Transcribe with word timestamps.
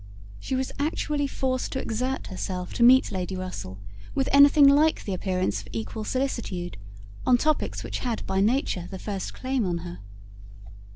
She 0.39 0.55
was 0.55 0.71
actually 0.79 1.27
forced 1.27 1.71
to 1.73 1.79
exert 1.79 2.25
herself 2.25 2.73
to 2.73 2.81
meet 2.81 3.11
Lady 3.11 3.35
Russell 3.35 3.77
with 4.15 4.29
anything 4.31 4.67
like 4.67 5.03
the 5.05 5.13
appearance 5.13 5.61
of 5.61 5.67
equal 5.71 6.03
solicitude, 6.05 6.75
on 7.23 7.37
topics 7.37 7.83
which 7.83 7.99
had 7.99 8.25
by 8.25 8.41
nature 8.41 8.87
the 8.89 8.97
first 8.97 9.35
claim 9.35 9.63
on 9.63 9.77
her. 9.85 9.99